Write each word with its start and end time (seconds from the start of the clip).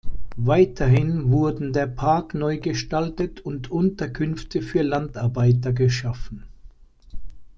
Weiterhin 0.37 1.29
wurden 1.31 1.73
der 1.73 1.85
Park 1.85 2.33
neu 2.33 2.57
gestaltet 2.57 3.39
und 3.41 3.69
Unterkünfte 3.69 4.63
für 4.63 4.81
Landarbeiter 4.81 5.73
geschaffen. 5.73 6.47